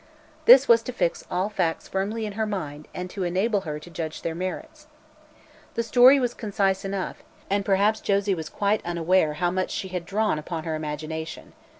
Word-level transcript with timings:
This 0.45 0.67
was 0.67 0.81
to 0.81 0.91
fix 0.91 1.23
all 1.29 1.47
facts 1.47 1.87
firmly 1.87 2.25
in 2.25 2.33
her 2.33 2.47
mind 2.47 2.87
and 2.91 3.07
to 3.11 3.21
enable 3.21 3.61
her 3.61 3.77
to 3.77 3.89
judge 3.91 4.23
their 4.23 4.33
merits. 4.33 4.87
The 5.75 5.83
story 5.83 6.19
was 6.19 6.33
concise 6.33 6.83
enough, 6.83 7.21
and 7.51 7.63
perhaps 7.63 8.01
Josie 8.01 8.33
was 8.33 8.49
quite 8.49 8.83
unaware 8.83 9.35
how 9.35 9.51
much 9.51 9.69
she 9.69 9.89
had 9.89 10.07
drawn 10.07 10.39
upon 10.39 10.63
her 10.63 10.73
imagination. 10.73 11.53